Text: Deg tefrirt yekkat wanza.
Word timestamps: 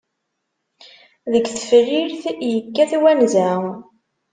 Deg 1.31 1.45
tefrirt 1.49 2.23
yekkat 2.51 2.91
wanza. 3.01 3.49